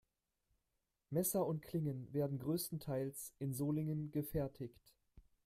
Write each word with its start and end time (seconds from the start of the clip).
Messer 1.11 1.45
und 1.45 1.61
Klingen 1.61 2.11
werden 2.11 2.39
größtenteils 2.39 3.33
in 3.37 3.53
Solingen 3.53 4.09
gefertigt. 4.11 4.95